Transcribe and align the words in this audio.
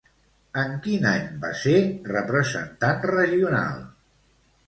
En 0.59 0.71
quin 0.85 1.03
any 1.09 1.27
va 1.43 1.51
ser 1.65 1.75
representant 2.09 3.05
regional? 3.13 3.79